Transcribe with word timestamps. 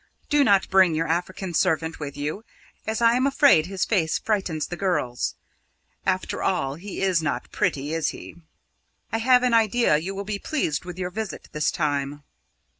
Do 0.31 0.43
not 0.43 0.67
bring 0.71 0.95
your 0.95 1.07
African 1.07 1.53
servant 1.53 1.99
with 1.99 2.17
you, 2.17 2.43
as 2.87 3.03
I 3.03 3.13
am 3.13 3.27
afraid 3.27 3.67
his 3.67 3.85
face 3.85 4.17
frightens 4.17 4.65
the 4.65 4.75
girls. 4.75 5.35
After 6.07 6.41
all, 6.41 6.73
he 6.73 7.01
is 7.03 7.21
not 7.21 7.51
pretty, 7.51 7.93
is 7.93 8.07
he? 8.07 8.35
I 9.11 9.19
have 9.19 9.43
an 9.43 9.53
idea 9.53 9.97
you 9.97 10.15
will 10.15 10.25
be 10.25 10.39
pleased 10.39 10.85
with 10.85 10.97
your 10.97 11.11
visit 11.11 11.49
this 11.51 11.69
time. 11.69 12.23